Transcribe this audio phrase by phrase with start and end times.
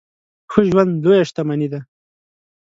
[0.51, 1.79] ښه ژوند لويه شتمني ده.